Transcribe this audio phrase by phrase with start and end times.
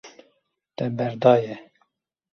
[0.75, 1.55] Te berdaye.